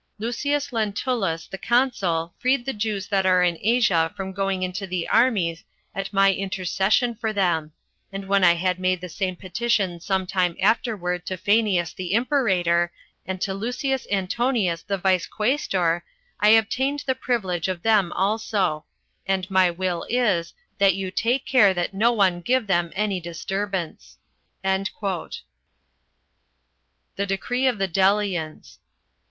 [0.17, 5.07] Lucius Lentulus the consul freed the Jews that are in Asia from going into the
[5.07, 7.71] armies, at my intercession for them;
[8.11, 12.91] and when I had made the same petition some time afterward to Phanius the imperator,
[13.27, 16.01] and to Lucius Antonius the vice quaestor,
[16.39, 18.85] I obtained that privilege of them also;
[19.27, 24.17] and my will is, that you take care that no one give them any disturbance."
[24.63, 25.29] 14.
[27.17, 28.79] The decree of the Delians.